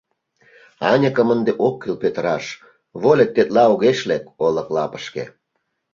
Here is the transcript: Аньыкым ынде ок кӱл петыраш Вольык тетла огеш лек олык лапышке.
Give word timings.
Аньыкым 0.91 1.27
ынде 1.35 1.51
ок 1.67 1.75
кӱл 1.81 1.95
петыраш 2.03 2.45
Вольык 3.01 3.29
тетла 3.35 3.63
огеш 3.73 3.99
лек 4.09 4.23
олык 4.45 4.67
лапышке. 4.75 5.25